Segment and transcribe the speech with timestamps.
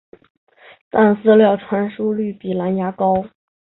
[0.89, 3.23] 但资料传输率比蓝牙高。